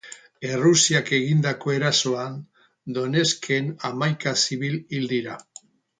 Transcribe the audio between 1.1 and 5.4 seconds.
egindako erasoan, Donetsken hamaika zibil hil dira.